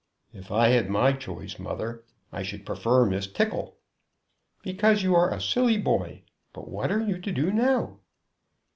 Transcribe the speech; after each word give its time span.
"If 0.33 0.49
I 0.49 0.69
had 0.69 0.89
my 0.89 1.13
choice, 1.13 1.59
mother, 1.59 2.03
I 2.31 2.41
should 2.41 2.65
prefer 2.65 3.05
Miss 3.05 3.27
Tickle." 3.31 3.77
"Because 4.63 5.03
you 5.03 5.13
are 5.13 5.31
a 5.31 5.39
silly 5.39 5.77
boy. 5.77 6.23
But 6.53 6.67
what 6.67 6.91
are 6.91 7.03
you 7.03 7.19
to 7.21 7.31
do 7.31 7.51
now?" 7.51 7.99